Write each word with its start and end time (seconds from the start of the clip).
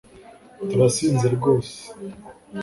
Turasinze 0.69 1.27
rwose 1.35 1.77